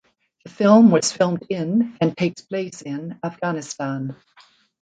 The 0.43 0.49
film 0.49 0.89
was 0.89 1.11
filmed 1.11 1.45
in 1.51 1.95
and 2.01 2.17
takes 2.17 2.41
place 2.41 2.81
in 2.81 3.19
Afghanistan. 3.23 4.15